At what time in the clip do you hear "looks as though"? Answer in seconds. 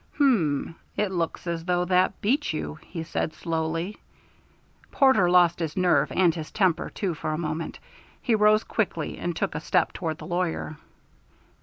1.11-1.85